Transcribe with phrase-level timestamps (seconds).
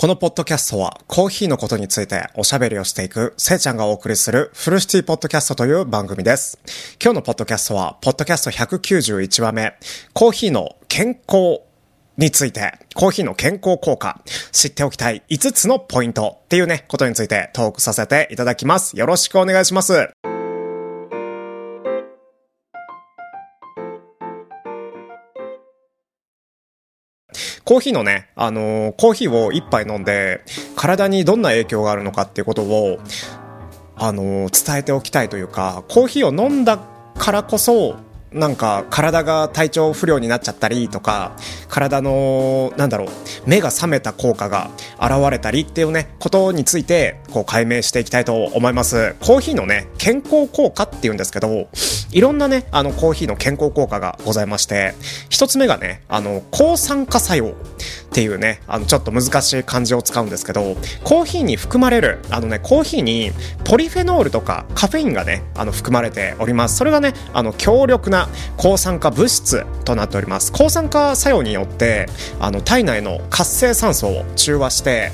[0.00, 6.58] このポッドキャストはコーヒーのことについておしゃべりをしていくせいちゃんがお送りするフルシティポッドキャストという番組です。
[6.98, 9.74] 今日のポッドキャストは、ポッドキャスト191話目、
[10.14, 11.60] コーヒーの健康
[12.16, 14.22] について、コーヒーの健康効果、
[14.52, 18.96] 知っておきたい5つのポイントっていうね、ことについてトークさせていただきます。
[18.96, 20.08] よろしくお願いします。
[27.70, 30.42] コーヒーのね、あのー、コーヒーを一杯飲んで、
[30.74, 32.98] 体にどんな影響があるのかっていうことを、
[33.94, 36.80] あのー、伝えておきたいというか、コーヒーを飲んだ
[37.16, 37.94] からこそ、
[38.32, 41.32] なんか体が体調不良になっちゃったりとか
[41.68, 43.08] 体のなんだろう
[43.46, 44.70] 目が覚めた効果が
[45.00, 49.16] 現れたりっていうねことについてこう解明していきたいと思います。
[49.20, 51.68] コーヒーのね健康効果っていうんですけど
[52.12, 54.94] いろんなねあのコーヒーの健康効果がございまして
[55.28, 63.30] 一つ目がねあの抗酸化作用っていうねあのちょっと難しい漢字を使うんですけどコーヒーに含まれるあのねコーヒーに
[63.64, 66.76] ポリフェノールとかカフェインがねあの含まれております。
[66.76, 68.19] それがねあの強力な
[68.56, 70.52] 抗酸化物質となっております。
[70.52, 72.06] 抗酸化作用によって
[72.40, 75.12] あの体内の活性酸素を中和して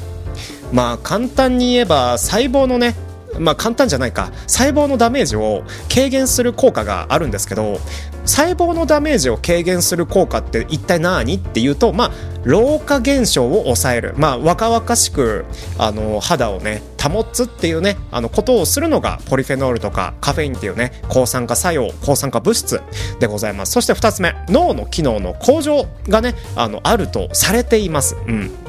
[0.72, 2.94] まあ簡単に言えば細胞のね
[3.38, 4.32] まあ簡単じゃないか。
[4.46, 5.62] 細胞のダメージを
[5.92, 7.78] 軽減する効果があるんですけど
[8.24, 12.10] 細胞のダメージを軽減する効果って一体何っていうとまあ
[12.44, 14.14] 老化現象を抑える。
[14.16, 15.44] まあ若々しく
[15.78, 22.80] あの肌をね保つっていうねあのことをするのがポリフェノールとかカフェインっていうね抗酸化作用抗酸化物質
[23.20, 23.72] でございます。
[23.72, 28.16] そして2つ目脳の機能の向上がねあのあるとされています。
[28.26, 28.65] うん。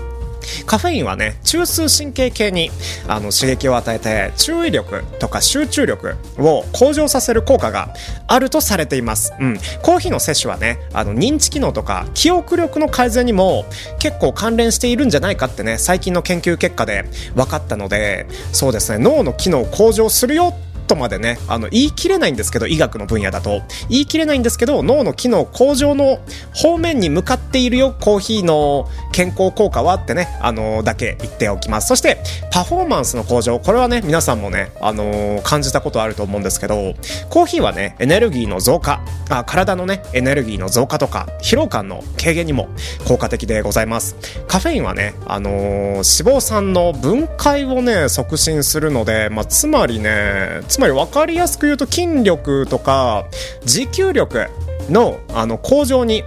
[0.65, 2.69] カフェインはね中枢神経系に
[3.07, 7.93] あの刺激を与えて注意力とか集中力を向上させる効果が
[8.27, 13.65] あるとされています、うん、コーヒーの摂取はねあの認知機能とか記憶力の改善にも
[13.99, 20.53] 結構関連しているんじゃないかってね最近の研究結果で分かったのでそうですね脳の機能向上するよ
[20.87, 23.61] とまでね、あの、言い切れないんですけど、医学の分野だと。
[23.89, 26.19] 言い切れないんですけど、脳の機能向上の
[26.53, 29.95] 方面に向かっているよ、コーヒーの健康効果は？
[29.95, 31.87] ってね、あの、だけ言っておきます。
[31.87, 32.17] そして、
[32.51, 36.93] パフォーマンスの向上、これはね、皆さんもね、あの、感じたことあると思うんですけど、
[37.29, 42.69] コーヒーはね、エネルギーの増加、あ体のね、エネルギーの増加とか、疲労感の軽減にも
[43.07, 44.15] 効果的でございます。
[44.47, 53.25] カフェインはね、あの、脂肪酸の分解をね、促進するので、まあ、つまりね、つまり分かりやすく言うと筋力とか
[53.65, 54.45] 持久力
[54.91, 56.23] のあの向上に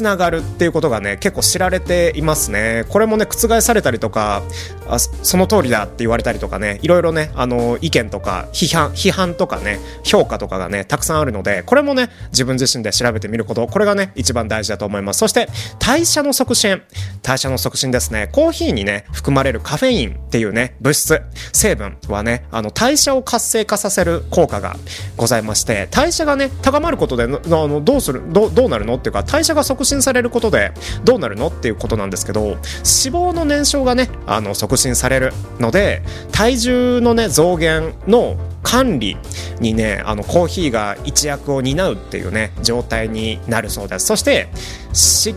[0.00, 2.84] つながるっていうことがね結構知られていますね。
[2.88, 4.42] これもね覆されたりとか
[4.88, 15.18] あその通りだって言われたりとかねいろいろねあの意見とか批判批判とかね評価とかがねたくさんあるのでこれもね自分自身で調べてみることこれがね一番大事だと思います。
[15.18, 16.80] そして代謝の促進。
[17.22, 18.28] 代謝の促進ですね。
[18.32, 21.20] コーヒーにね含まれるカフェインっていうね物質
[21.52, 24.76] 成分はねあの代謝を活性化させる効果が
[25.16, 30.72] ございまして代謝がね高まることであのどうするどうなるのっていうか代謝が促進されることで
[31.04, 36.02] どうなるのっていうことなんですけど脂肪の燃焼がねあの促進されるので
[36.32, 39.16] 体重のね増減の管理
[39.60, 44.06] にねあのコーヒーが一役を担うっていうね状態になるそうです。
[44.06, 44.48] そして
[44.92, 45.34] 疾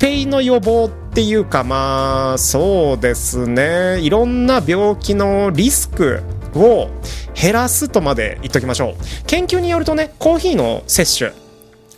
[0.00, 4.00] 病の予防っていうかまあそうですね。
[4.00, 6.22] いろんな病気のリスク
[6.54, 6.88] を
[7.34, 8.94] 減らすとまで言っときましょう。
[9.26, 11.41] 研究によるとねコーヒーの摂取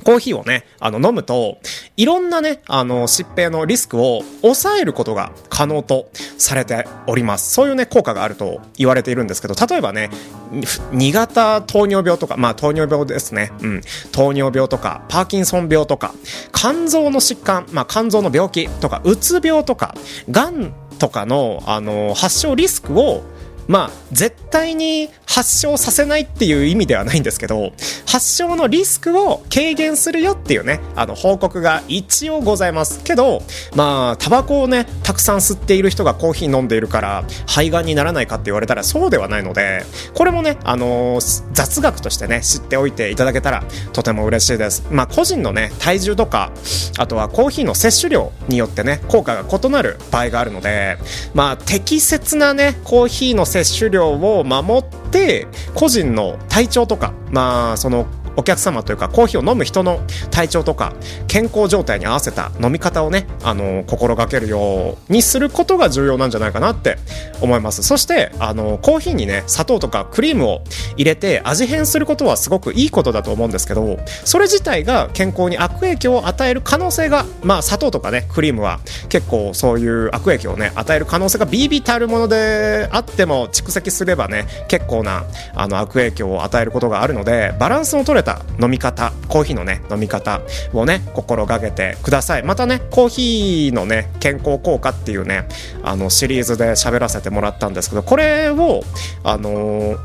[0.04, 1.58] コーヒーをね、あの、飲むと、
[1.96, 7.52] いろんなね、あの、疾病のリスクを抑えることが可能とされております。
[7.52, 10.10] そういうね、効果があると言われているんですけど、例えばね、
[10.52, 13.50] 2型糖尿病とか、まあ、糖尿病ですね。
[13.62, 13.80] うん。
[14.12, 16.14] 糖尿病とか、パーキンソン病とか、
[16.52, 19.94] 肝臓の疾患、まあ、肝臓の病気とか、うつ病とか、
[20.30, 23.22] 癌とかの、あの、発症リスクを
[23.66, 27.72] まあ、絶対に発症させないっていう意味ではないんですけど、
[28.06, 33.42] 発症のリスクを軽減するよっていうね、あの報告が一応ございますけど、
[33.74, 39.84] まあ、タバコをね、たくさん吸っている人がコーヒー飲んでいるから、肺がんにならないかって言われたらそうではないので、
[40.14, 44.84] これもね、あのー、雑学としてね、知っておいていただけたらとても嬉しいです。
[44.90, 46.52] まあ、個人のね、体重とか、
[46.98, 50.98] あとはコーヒーの摂取量によってね、効果が異なる場合があるので、
[51.34, 58.06] まあ、適切なね、コーヒーの摂取量を守って個人の体調とか、まあ、その
[58.36, 60.00] お客様というかコーヒーを飲む人の
[60.30, 60.94] 体調とか
[61.28, 66.98] 健康状態に合わせた飲み方をねあの心がけるようにすることが重要なんじゃないかなって
[67.40, 67.82] 思います。
[67.82, 70.64] そしてあのコーヒーにね砂糖とかクリームを
[70.96, 90.40] 入れて味変することはすごくいいことだと思うんですけどそれ自体が健康に悪影響を与える可能性がまあ砂糖とかねクリームは結構そういう悪影響をね与える可能性がビービたるものであっても蓄積すればね結構なあの悪影響を与えることがあるのでバランスの取れた飲み方コーヒーのね飲み方
[90.72, 92.42] をね心がけてください。
[92.42, 95.48] またねコーヒーのね健康効果っていうね
[95.82, 98.82] あのシリーズで喋らせてもらったんですけどこれを
[99.22, 99.98] あのー、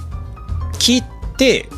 [0.73, 1.03] 聞い
[1.37, 1.69] て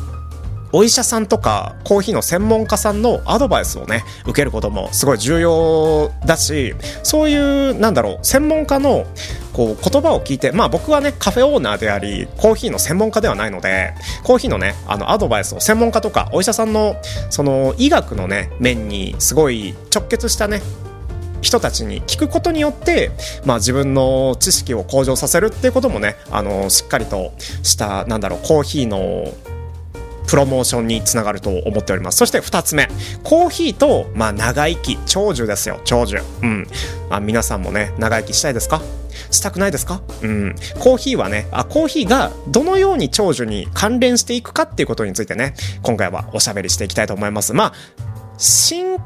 [0.72, 9.06] お医者さんとかコーヒーの専門家さんのアドバイスをね受けることもすごい重要だしそういうなんだろう専門家の
[9.52, 13.92] こう言葉を聞いてまあ僕はねカフェオーナーでありコーヒーの専門家ではないので
[14.24, 16.96] コーヒーのねあのアドバイスを専門家とかお医者さんの
[17.30, 20.62] その医学のね面にすごい直結したね
[21.42, 23.10] 人たちに聞くことによって、
[23.44, 27.32] まあ、自分の知識を向上させるっていうこともねあのしっかりと
[27.64, 29.26] したなんだろうコーヒーの
[30.26, 32.18] プロモーションにつながると思っております。
[32.18, 32.88] そして2つ目。
[33.22, 34.98] コーヒーと、まあ、長生き。
[35.06, 35.80] 長寿ですよ。
[35.84, 36.18] 長寿。
[36.42, 36.66] うん、
[37.10, 38.80] まあ、皆さんもね長生きしたいですか？
[39.30, 40.02] したくないですか？
[40.22, 40.54] うん。
[40.78, 47.52] コーヒーはね、あ、コーヒーがどのように長寿に関連していくかっていうことについてね、今回はおしゃべりしていきたいと思います。
[47.52, 47.72] まあ、
[48.38, 48.98] 心、い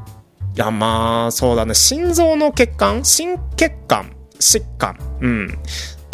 [0.54, 5.58] や、まあ、そうだね、心臓の血管、心血管、疾患、うん。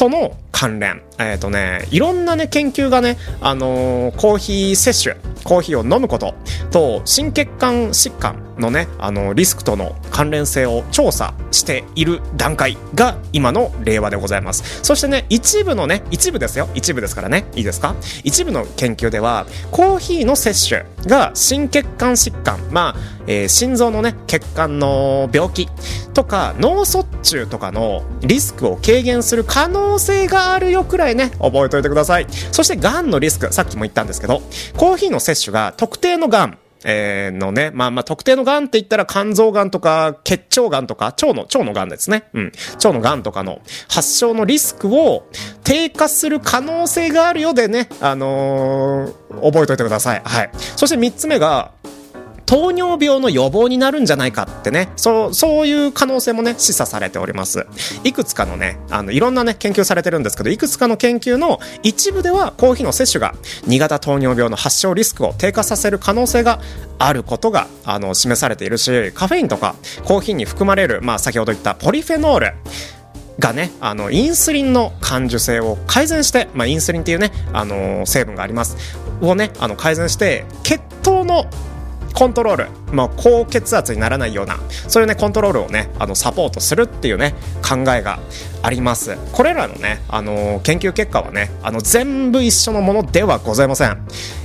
[0.03, 1.01] との関連。
[1.21, 6.35] えっ、ー、とね、いろんなね、研究がね、あのー、コーヒー摂取、コーヒーを飲むこと
[6.73, 14.81] と、心血管疾患のね、あのー、リスクとの関連性を調査している段階が今の令和でございます。
[14.83, 16.69] そしてね、一部のね、一部ですよ。
[16.75, 17.45] 一部ですからね。
[17.55, 17.95] いいですか？
[18.25, 25.69] 一部の研究では、コーヒーの摂取が心血管疾患、まあ、えー、心臓のね、血管の病気
[26.13, 32.27] とか、脳卒中とかのリスクを軽減する可能性があるよくらいね、覚えておいてください。
[32.51, 34.43] そして、がんのリスク、さっきも言ったんですけど、
[34.77, 42.25] コーヒーの摂取が特定のがん、えー、のね、まあまあ特定の癌って言ったら肝臓癌とか血腸癌とか腸の、腸の癌ですね。
[42.33, 42.53] うん。
[42.75, 45.29] 腸の癌とかの発症のリスクを
[45.65, 50.23] 低下する可能性があるようでね、あのー、覚えておいてください。
[50.25, 50.51] はい。
[50.77, 51.73] そして三つ目が、
[52.53, 57.67] 糖尿病の予防になるんじゃないかってね、そう、そういう可能性もね、示唆されております。
[58.05, 63.35] いくつかのね、あの、いろんなね、研究されてるんですけど、いくつかの研究の一部では、コーヒーの摂取が
[63.69, 66.61] 2型糖尿病の発症リスクを低下させる可能性が
[66.99, 72.53] あることが、あの、示されているし、カフェインとかコーヒーに含まれる、まあ、先ほど言ったポリフェノール、
[73.39, 78.77] がね、あの、インスリンの感受性を改善して、まあ、インスリンっていうね、あのー、成分があります。
[79.23, 81.47] をね、あの、改善して、血糖の
[82.13, 87.35] コントロール、まあ、高血圧にならないようなそういうねコントロールをねあのサポートするっていうね
[87.67, 88.21] 考えが
[88.63, 89.17] あります。
[89.33, 93.99] これらのね、あのー、研究結果はねあの全部一緒のものではございません。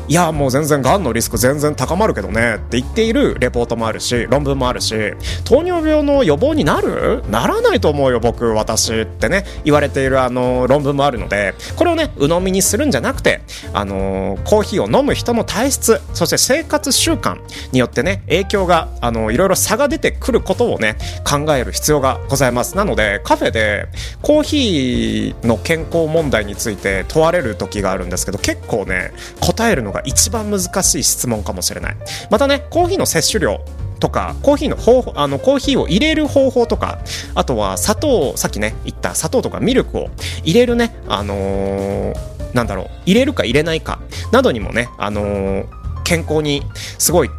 [0.09, 4.95] いやもう全然がんのリスク全然高まるけどねって言っているレポートもあるし論文もあるし
[5.43, 7.23] 糖尿病の予防になる？
[7.29, 13.41] ならないと思うよ僕私ってね言われているあの論文もあるのでこれをね鵜呑みにするんじゃなくて
[13.73, 17.41] あのコーヒーを飲む人の体質そして生活習慣
[17.73, 20.95] によってね影響があのいろいろ差が出てくることをね
[21.29, 22.77] 考える必要がございます。
[22.77, 23.89] なのでカフェで
[24.21, 31.97] コーヒーの健康問題について問われる時があるんですけど結構ね答えるのが一番難しい質問かもしれない。
[32.29, 33.59] またね、コーヒーの摂取量
[33.99, 36.99] とか、コーヒーの方法、あの、コーヒーを入れる方法とか、
[37.35, 40.09] あとは砂糖、さっきね、言った砂糖とかミルクを
[40.43, 42.15] 入れるね、あのー、
[42.53, 43.99] なんだろう、入れるか入れないか、
[44.31, 45.65] などにもね、あのー、
[46.03, 46.63] 健康に
[46.97, 47.29] すごい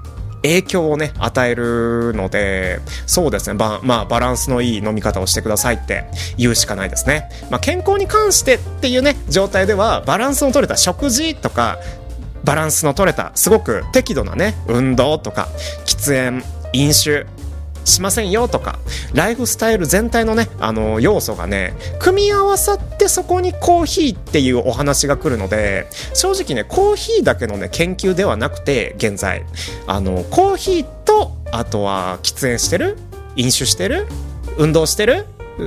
[0.42, 6.04] 影響をね、与えるので、そうですね、まあ、バランスのいい飲み方をしてくださいって
[6.37, 7.28] 言うしかないですね。
[7.50, 11.78] まあ、健康に関してっていうね、状態では、バランスの取れた食事とか、
[12.45, 15.49] バランスの取れたすごく適度なね運動とか
[15.85, 16.42] 喫煙
[16.73, 17.26] 飲酒
[17.85, 18.78] しませんよとか
[19.14, 29.44] ライフスタイル全体のねあの要素がね組み合わさってそこにコーヒーっていうお話が来るので正直ねコーヒーだけのね研究ではなくて現在
[29.87, 32.97] あのコーヒーとあとは喫煙してる
[33.37, 34.06] 飲酒してる
[34.58, 35.26] 運動してる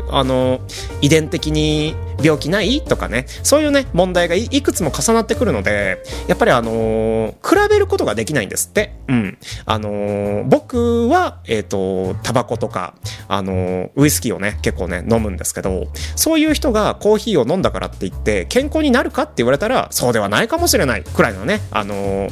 [0.10, 0.62] あの
[1.01, 2.82] 遺伝的に病気ない？
[2.82, 3.25] とかね。
[3.44, 8.94] そういうね問題がいくつも重なってくるのでやっぱりあのー、比べることができないんですって。
[9.08, 9.38] うん。
[9.66, 12.94] あのー、僕はえっ、ー、とタバコとか
[13.28, 22.30] あのウイスキーをね結構ね飲むんですけどそういう人がコーヒーを飲んだからって言って健康になるかって言われたらそうではないかもしれないくらいのねあの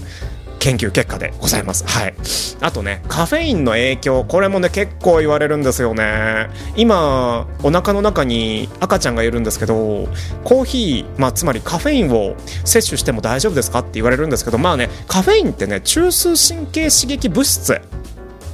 [0.60, 1.86] 研究結果でございます。
[1.88, 2.14] はい。
[2.62, 6.50] あとね、カフェインの影響、これもね、結構言われるんですよね。
[6.76, 10.08] 今、お腹の中に赤ちゃんがいるんですけど、
[10.44, 12.36] コーヒー、まあ、つまりカフェインを
[12.66, 17.82] 摂取しても大丈夫ですかって言われるんですけど、まあね、カフェインってね、中枢神経刺激物質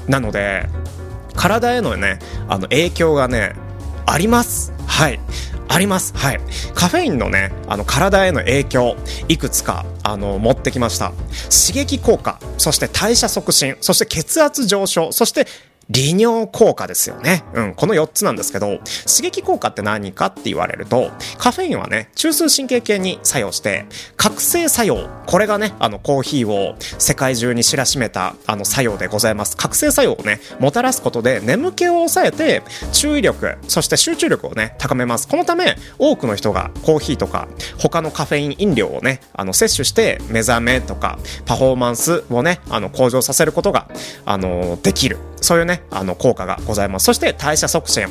[0.08, 0.70] なので、
[1.36, 3.54] 体へのね、あの影響がね、
[4.06, 4.72] あります。
[4.86, 5.20] はい。
[5.68, 6.14] あります。
[6.16, 6.40] はい。
[6.74, 8.96] カフェインのね、あの体への影響、
[9.28, 11.12] いくつか、あの、持ってきました。
[11.50, 15.48] 刺激効果、そして代謝促進、そして血圧上昇、そして
[15.90, 17.44] 利尿効果ですよね。
[17.54, 23.86] うん、この4つなんですけど、刺激効果って何かって言われると、カフェインはね、中枢神経系に作用して、
[24.18, 29.56] 覚醒作用、これがね、あの、コーヒーを世界中に知らしめた、あの、作用でございます。
[29.58, 35.28] 覚醒作用をね、もたらすことで、眠気を抑えて、注意力、そして集中力をね、高めます。
[35.28, 43.88] このため、多くの人がコーヒーとか、他のカフェイン飲料をね、あの、摂取して、目覚めとか、パフォーマンスをね、あの、向上させることが、
[44.26, 45.20] あの、できる。
[45.46, 47.06] そういうねね、あの効果がございます。
[47.06, 48.08] そして代謝促進。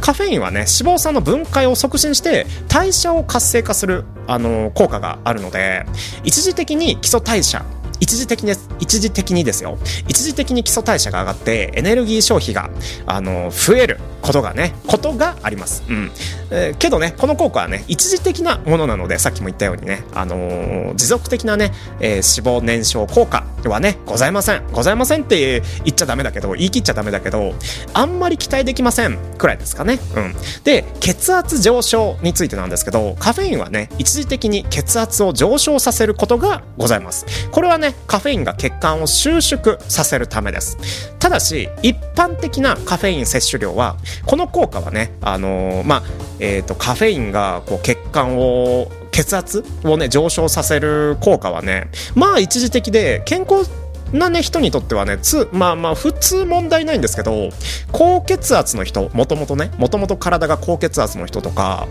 [0.00, 5.86] カフェインはね、脂肪酸の分解を促進して代謝を活性化するあの効果があるので、
[6.24, 7.64] 一時的に基礎代謝
[7.98, 12.70] 一時的に一時的にですよ一時的に基礎代謝が上がってエネルギー消費が
[13.06, 16.10] あの増えることがねことがあります、うん。
[16.50, 24.66] えー、けどねこの効果はね一時的なものなのでさっきも言ったようにね、あのー、持続的なね、えー、脂肪燃焼効果はねございません。
[24.72, 27.54] ございませんって言っちゃダメだけど言い切っちゃダメだけど
[27.94, 37.24] あんまり期待できませんくらいですかね、うん、で血圧上昇についてなんですけどカフェインはね一時的に血圧を上昇させることがございます。
[37.50, 40.76] これはねね、カフェインが血管を収縮させるためです。
[41.18, 46.02] ただし、一般的なカフェイン摂取量は、この効果はね、あのー、まあ、
[46.40, 53.68] えっ、ー、と、カフェインがこう血管を血圧をね上昇させる効果はねまあ一時的で健康
[54.12, 57.48] なね人にとってはねつまあまあ普通問題ないんですけど
[57.92, 61.88] 高血圧の人もともとねもともと体が高血圧の人とか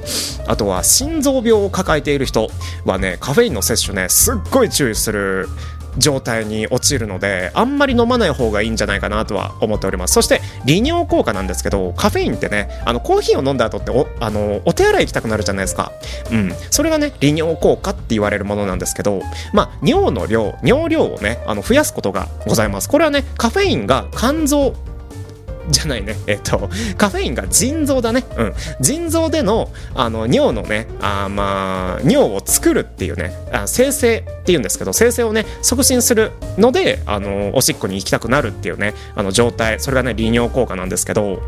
[0.47, 2.47] あとは心臓病を抱えている人
[2.85, 5.47] はねカフェインの摂取ねすっごい注意する
[5.97, 10.13] 状態に陥るのであんまり飲まない方がいいんじゃないかなとは思っております。
[10.13, 15.91] そして利尿効果なんですけどカフェインってねあのコーヒーを飲んだ後っておあのお手洗い行きたくなるじゃないですか。
[16.31, 16.51] うん。
[16.71, 19.21] それがね利尿効果って言われるものなんですけど
[19.53, 22.89] まあ尿の量尿量をねあの増やすことがございます。
[22.89, 24.73] これはねカフェインが肝臓
[25.69, 26.15] じゃないね。
[26.27, 28.23] えっと、カフェインが腎臓だね。
[28.37, 28.53] うん。
[28.81, 41.41] 腎臓での、あの、尿のね、あまあ、尿を作るっていうね、あ生成っていうんですけど、生成をね、促進するので、あの、おしっこに行きたくなるっていうね、あの、状態、それがね、利尿効果なんですけど、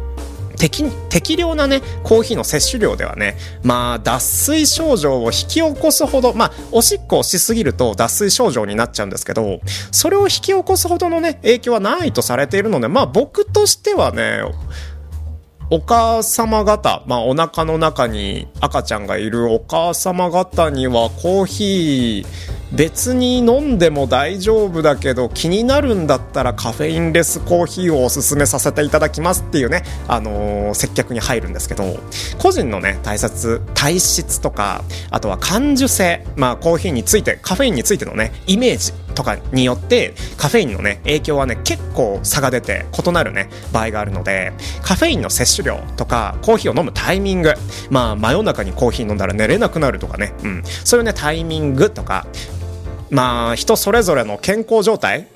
[0.58, 9.60] 適適量なねコーヒーの摂取量ではねまあ脱水症状を引き起こすほどまあおしっこをしすぎると脱水症状になっちゃうんですけど
[9.92, 14.42] それを引き起こすほどのね影響はないとされているのでまあ僕としてはね
[15.70, 31.98] お母様方、まあお腹の中に赤ちゃんがいるお母様方にはコーヒー別に飲んでも大丈夫だけど気になるんだったらカフェインレスコーヒーをおすすめさせていただきますっていうね、あのー、接客に入るんですけど
[32.40, 47.56] 個人のね体質体質とかあとは感受性、まあ、コーヒーについてカフェインについてのねイメージとかによってカフェインのね影響はね結構差が出て異なるね場合があるのでカフェインの摂取量とかコーヒーを飲むタイミング
[47.90, 52.28] まあ真夜中にコーヒー飲んだら寝れなくなるとかね、うん、そういうねタイミングとか
[53.10, 55.28] まあ人それぞれの健康状態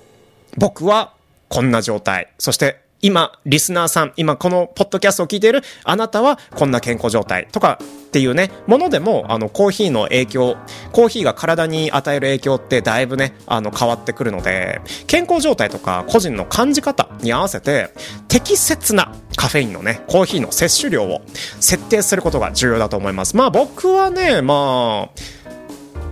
[0.58, 1.14] 僕は
[1.50, 2.30] こんな状態。
[2.38, 10.58] そして今、リスナーさん、今このポッドキャストを聞いているあなたはこんな健康状態とかっていうね、ものでも、あの、コーヒーの影響、
[10.92, 17.90] コーヒーが体に与える影響ってだいぶね、あの、変わってくるので、健康状態とか個人の感じ方に合わせて、
[18.28, 21.22] 適切なカフェインのね、コーヒーの摂取量を
[21.60, 23.36] 設定することが重要だと思います。
[23.36, 25.41] まあ僕はね、まあ、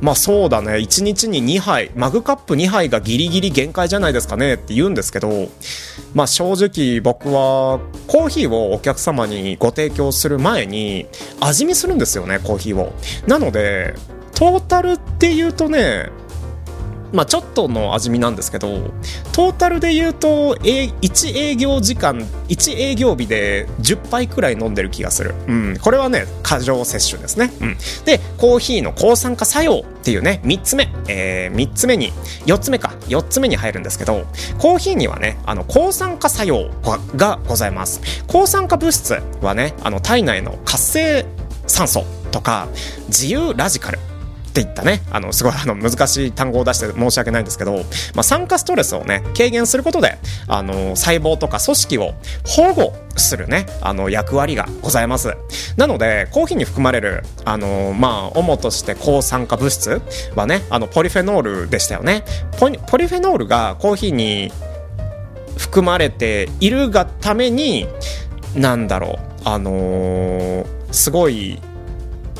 [0.01, 0.73] まあそうだね。
[0.73, 5.49] 1日に2杯マグカップ2杯がギリギリ限界じゃないですかねって言うんですけど
[6.13, 11.05] まあ正直僕はコーヒーをお客様にご提供する前に
[11.41, 12.93] 味見するんですよねコーヒーを。
[13.27, 13.95] なので
[14.35, 16.09] トータルっていうとね
[17.11, 18.91] まあ、ちょっとの味見なんですけど
[19.31, 32.11] トータルで言うと1営業時間1営業日で10杯くらい飲んでる気がする、うん、これはね過剰摂取ですね、うん、でコーヒーの抗酸化作用っていうね3つ目、えー、3つ目に
[32.45, 32.89] 4つ目か。
[33.09, 34.25] 4つ目に入るんですけど
[34.57, 36.69] コーヒーにはねあの抗酸化作用
[37.15, 38.01] がございます。
[38.27, 41.25] 抗酸化物質はねあの体内の活性
[41.67, 42.67] 酸素とか
[43.07, 43.99] 自由ラジカル。
[44.49, 47.77] っていったね、あの、すごいあの、難しい単語を出して申し訳ないんですけど、
[48.15, 52.13] まあ、酸化ストレスをね、軽減することで、あの、細胞とか組織を
[52.45, 55.35] 保護するね、あの、役割がございます。
[55.77, 60.01] なので、コーヒーに含まれる、あの、まあ、主として抗酸化物質
[60.35, 62.23] はね、あの、ポリフェノールでしたよね。
[62.59, 62.77] ポリ
[63.07, 64.51] フェノールがコーヒーに
[65.57, 67.87] 含まれているがために、
[68.55, 71.61] なんだろう、あのー、すごい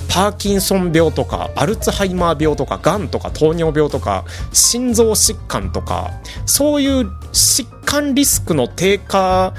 [0.09, 6.11] パーキンソン病とかアルツハイマー病とかがんとか糖尿病とか心臓疾患とか
[6.45, 9.53] そういう疾患リスクの低下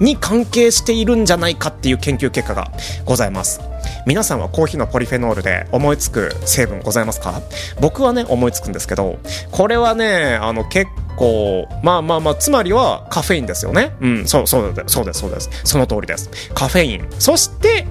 [0.00, 2.70] に関係しているんじゃないかっていう研究結果が
[3.04, 3.60] ございます。
[4.06, 7.42] 皆さんはコーヒーのポリフェノールで思いつく成分ございますか？
[7.80, 9.18] 僕はね思いつくんですけど
[9.50, 13.94] これはねあの結構まあまあまあつまりはカフェインですよね。
[14.00, 15.50] うんそうそうそうですそうです。
[15.64, 16.30] その通りです。
[16.54, 17.06] カフェイン。
[17.18, 17.86] そして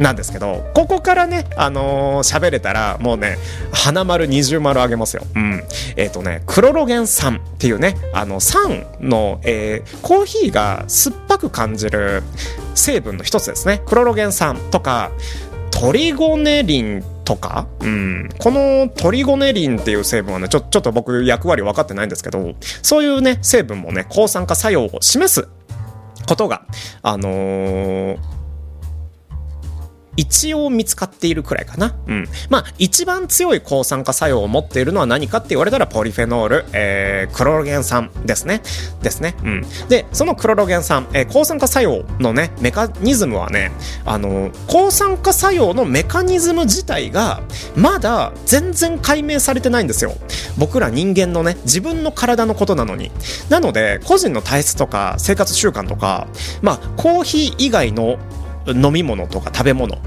[0.00, 3.36] なんですけどここからねあのー、喋れたらもうね
[3.70, 5.24] 花丸二重丸あげますよ。
[5.36, 5.62] うん。
[5.96, 12.22] えっ、ー、とねクロロゲン酸っていうねあの酸の、えー、コーヒーが酸っぱく感じる
[12.74, 13.82] 成分の一つですね。
[13.84, 15.12] クロロゲン酸とか
[15.70, 25.46] トリゴネリンとか、うん、このトリゴネリンっていう成分はねちょちょっと僕役割分かってないんですけどそういうね成分もね抗酸化作用を示す
[26.26, 26.62] ことが
[27.02, 28.29] あのー
[30.20, 31.94] 一応見つかっているくらいかな。
[32.06, 32.28] うん。
[32.50, 38.60] まあ、一番強い抗酸化作用を持っているのは何かって言われたら、ポリフェノール、えー、クロロゲン酸ですね。
[39.02, 39.34] ですね。
[39.42, 39.64] うん。
[39.88, 43.72] で、そのクロロゲン酸、えー、抗酸化作用のね、メカニズムはね、
[44.04, 47.40] あの、抗酸化作用のメカニズム自体が、
[47.74, 50.12] まだ全然解明されてないんですよ。
[50.58, 53.10] 僕ら人間のね、自分の体のことなのに。
[53.48, 56.26] なので、個人の体質とか生活習慣とか、
[56.60, 58.18] まあ、コーヒー以外の
[58.66, 59.98] 飲み物とか食べ物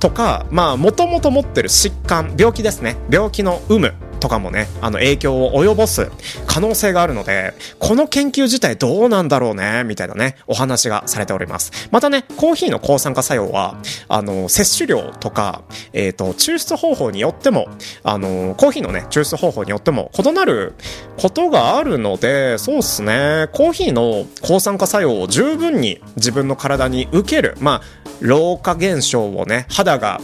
[0.00, 2.96] とかまあもともと持ってる疾患病気ですね。
[3.10, 3.94] 病気の有無。
[4.22, 6.08] とかもね、あの影響を及ぼす
[6.46, 11.88] 可能性があるので、この研究自体どうなんだろうね、みたいなね、お話がされております。
[11.90, 13.76] またね、コーヒーの抗酸化作用は、
[14.06, 15.62] あの、摂取量とか、
[15.92, 17.66] えっ、ー、と、抽出方法によっても、
[18.04, 20.74] あの、コーヒーのね、抽出方法によっても異なる
[21.16, 27.82] ことがあるので、そうっすね、コーヒーの抗酸化作用を十分に自分の体に受ける、まあ、
[28.20, 30.20] 老化現象をね、肌が、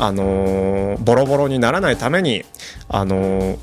[0.00, 2.44] あの、ボロボロにならないために、
[2.88, 3.58] あの、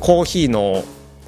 [0.00, 0.84] コーヒーの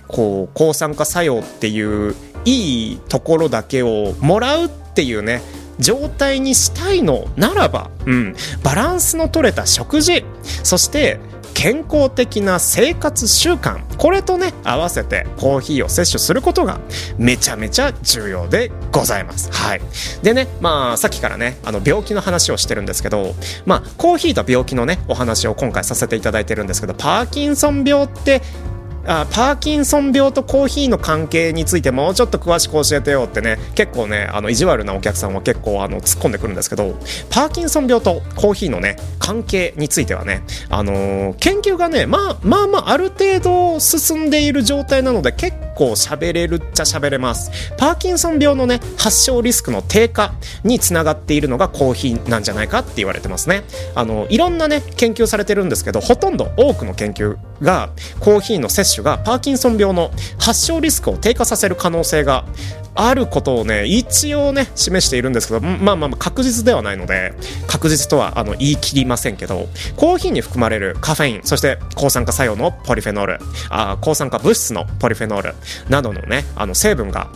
[0.08, 5.40] こう抗酸化作用っていういいところだけをもらうっていうね
[5.78, 10.24] 状態にしたいのならば、うん、バランスの取れた食事
[10.62, 11.18] そして
[11.56, 13.80] 健康的な生活習慣。
[13.96, 16.80] これとね合わせてコーヒーを摂取することが
[17.16, 19.50] めちゃめちゃ重要でございます。
[19.50, 19.80] はい。
[20.22, 28.42] でねまあさっきからねあの病気の話をしてるんですけどまあコーヒーと病気のねお話を今回させていただいてるんですけどパーキンソン病って
[29.06, 36.96] あパーキンソン病とコーヒーの関係についてもうちょっと詳しく教えてよってね結構ねあの意地悪なお客さんは結構あの突っ込んでくるんですけど
[37.30, 47.50] パーキンソン病とコーヒーのね関係についてはねあのー、研究がねまあまあまあある程度進んでいる状態なので結構喋れるっちゃ喋れます。
[47.76, 50.32] パーキンソン病のね発症リスクの低下
[50.64, 53.62] につながっているのがコーヒーなんじゃないかって言われてますね。
[53.94, 57.90] あのいろんなね研究されてるんですけどほとんど多くの研究が
[58.20, 62.44] コーヒーの摂取がパーキンソン病の発症リスクを低下させる可能性が
[62.96, 67.34] あることをね一応ね示しているんですけどまあまあ確実ではないので
[67.66, 75.54] 確実とはあの言い切りませんけどコーヒーに含まれるカフェインそして抗酸化作用のポリフェノールあ抗酸化物質のポリフェノール
[75.90, 77.30] などのねあの成分が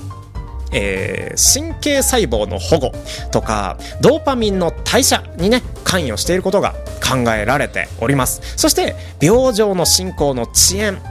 [0.72, 2.92] えー、神経細胞の保護
[3.32, 8.40] とかドーパミンの代謝にね関与していることが考えられております。
[8.56, 11.02] そして病状の進行の遅延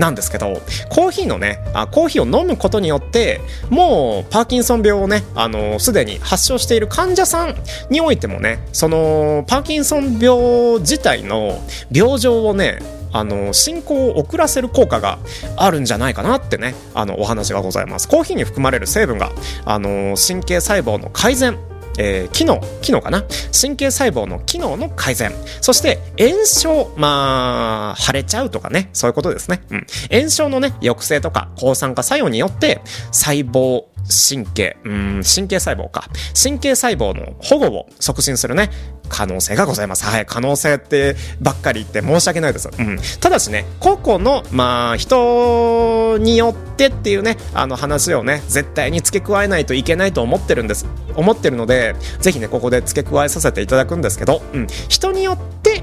[0.00, 7.54] なんですけどコーヒーのねあコーヒーを飲むことによってもうパーキンソン病をねあのすでに発症している患者さん
[7.90, 11.60] においてもねそのパーキンソン病自体の
[11.92, 12.80] 病状をね
[13.12, 15.18] あの進行を遅らせる効果が
[15.56, 18.08] あるんじゃないかなってねあのお話がございます。
[18.08, 19.32] コーヒーに含まれる成分が
[19.64, 21.58] あの神経細胞の改善
[21.98, 23.24] えー、機能、機能かな？
[23.58, 25.32] 神経細胞の機能の改善。
[25.60, 29.62] そして、炎症、まあ、腫れちゃうとかね、そういうことですね。
[29.70, 29.86] うん。
[30.10, 36.08] 炎症のね、抑制とか、抗酸化作用によって、細胞、神経、うん、神経細胞か。
[36.40, 38.70] 神経細胞の保護を促進するね、
[39.08, 40.04] 可能性がございます。
[40.04, 42.70] はい、可能性ってばっかり言って申し訳ないです。
[42.76, 42.98] うん。
[43.20, 50.86] ただしね、個々の、まあ、人によってっていうね、あの話をね、絶対に付け加えないといけないと思ってるんです。
[51.16, 54.66] 思ってるので、ぜひね、ここで付け加えさせていただくんですけど、うん。
[54.88, 55.82] 人によって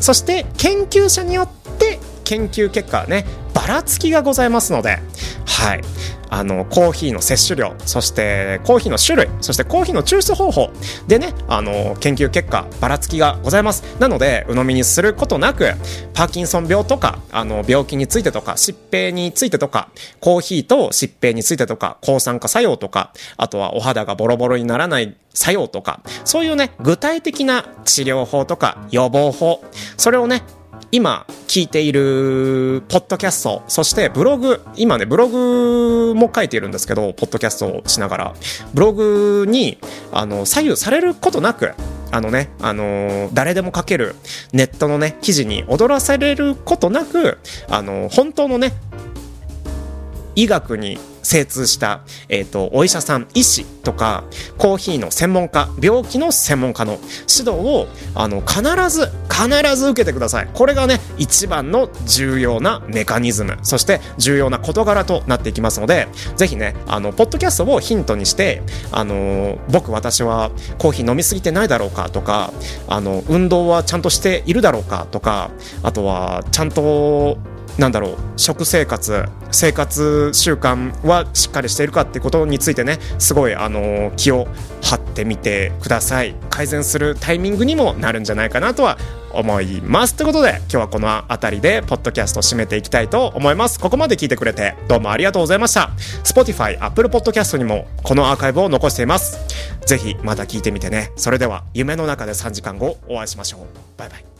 [0.00, 1.87] そして研究者によって
[2.28, 4.98] 研究結果はねばらつきがございますので
[5.46, 5.82] はい。
[6.30, 10.70] あのコーヒーの摂取量そしてコーヒーの種類そしてコーヒーの抽出方法
[11.06, 13.82] でねあの研究結果ばらつきがございます。
[13.98, 15.72] なので鵜呑みにすることなく
[16.12, 19.88] パーキンソン病とかあの病気についてとか疾病についてとか
[20.20, 29.64] コーヒーと疾病についてとか抗酸化作用とかあとはお肌がボロボロにならない作用とかそういうね具体的な治療法とか予防法
[29.96, 30.42] それをね
[30.90, 38.34] 今聞いているポッドキャスト、そしてブログ、今ね、ブログも書いているんですけど、ポッドキャストをしながら、
[38.72, 39.78] ブログに、
[40.12, 41.74] あの、左右されることなく、
[42.10, 44.14] あのね、あのー、誰でも書ける
[44.54, 48.72] ネットのね、記事に踊らされることなく、あのー、本当のね、
[50.38, 54.22] 医学に精通した、えっ、ー、と、お医者さん、医師とか、
[54.56, 60.48] コーヒーの専門家、病気の専門家の指導を、あの、必ず、必ず受けてください。
[60.54, 72.52] これがね、一番の重要なメカニズム、そして重要な事柄となっていきますので、ぜひね、あの、ポッドキャストをヒントにして、あの、僕、私はコーヒー飲みすぎてないだろうかとか、
[72.86, 75.50] あの、運動はちゃんとしているだろうかとか、
[75.82, 77.38] あとは、ちゃんと
[77.78, 84.48] なんだろう食生活生活習慣はしっかりしているかってことについてねすごいあの気を
[84.82, 86.34] 張ってみてください。
[86.50, 88.98] 改善するタイミングにもなるんじゃないかなとは
[89.32, 90.14] 思います。
[90.14, 93.78] ということで今日はこの辺りでポッドキャスト締めていきたいと思います。
[93.78, 95.90] ここまで聞いてくれてどうもありがとうございました。
[96.24, 99.38] Spotify、Apple Podcast にもこのアーカイブを残しています。
[99.86, 101.12] ぜひまた聞いてみてね。
[101.16, 103.60] それでは夢の中で3時間後お会いしましょう。
[103.96, 104.37] バイバイ。